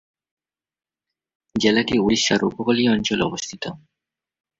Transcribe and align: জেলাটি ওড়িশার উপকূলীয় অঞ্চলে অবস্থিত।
জেলাটি 1.55 1.95
ওড়িশার 1.99 2.41
উপকূলীয় 2.43 2.89
অঞ্চলে 2.91 3.23
অবস্থিত। 3.23 3.63